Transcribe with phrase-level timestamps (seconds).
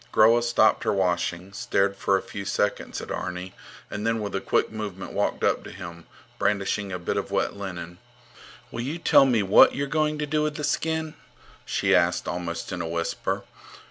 [0.11, 3.53] Groa stopped her washing, stared for a few seconds at Arni,
[3.87, 6.07] and then with a quick movement walked up to him,
[6.39, 7.99] brandishing a bit of wet linen.
[8.71, 11.13] Will you tell me what you're going to do with the skin?
[11.65, 13.43] she asked, almost in a whisper.